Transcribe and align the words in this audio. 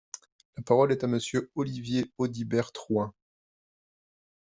La 0.57 0.63
parole 0.63 0.91
est 0.91 1.03
à 1.03 1.07
Monsieur 1.07 1.51
Olivier 1.53 2.11
Audibert 2.17 2.71
Troin. 2.71 3.13